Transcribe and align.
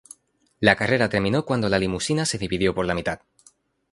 La 0.59 0.75
carrera 0.75 1.09
terminó 1.09 1.45
cuando 1.45 1.69
la 1.69 1.77
limusina 1.77 2.25
se 2.25 2.39
dividió 2.39 2.73
por 2.73 2.87
la 2.87 2.95
mitad. 2.95 3.19